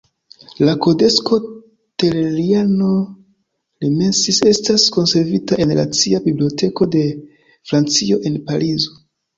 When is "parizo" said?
8.51-8.99